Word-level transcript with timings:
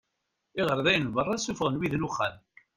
Iɣerdayen 0.59 1.05
n 1.11 1.13
berra 1.15 1.35
ssufɣen 1.39 1.79
wid 1.79 1.93
n 1.97 2.07
uxxam. 2.07 2.35